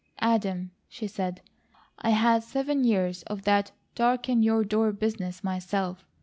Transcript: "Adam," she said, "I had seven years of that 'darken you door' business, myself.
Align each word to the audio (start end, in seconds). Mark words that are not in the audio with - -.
"Adam," 0.17 0.71
she 0.89 1.05
said, 1.05 1.41
"I 1.99 2.09
had 2.09 2.41
seven 2.41 2.83
years 2.83 3.21
of 3.27 3.43
that 3.43 3.71
'darken 3.93 4.41
you 4.41 4.63
door' 4.65 4.91
business, 4.91 5.43
myself. 5.43 6.07